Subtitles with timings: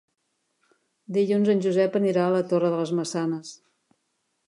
[1.17, 3.57] Dilluns en Josep anirà a la Torre de les Maçanes.